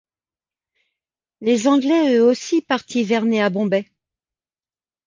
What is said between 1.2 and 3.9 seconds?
Les Anglais eux aussi partent hiverner à Bombay.